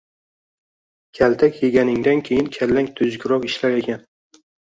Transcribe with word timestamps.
Kaltak 1.17 1.59
yeganingdan 1.63 2.23
keyin 2.29 2.49
kallang 2.57 2.89
tuzukroq 3.01 3.47
ishlar 3.51 3.77
ekan. 3.85 4.03